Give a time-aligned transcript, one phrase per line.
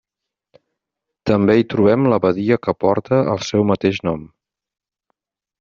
[1.31, 4.29] També hi trobem la badia que porta el seu mateix nom.